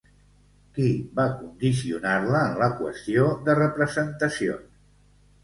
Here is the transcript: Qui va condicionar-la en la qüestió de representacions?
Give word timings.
Qui 0.77 0.85
va 1.19 1.25
condicionar-la 1.41 2.41
en 2.47 2.57
la 2.63 2.71
qüestió 2.81 3.27
de 3.51 3.59
representacions? 3.61 4.67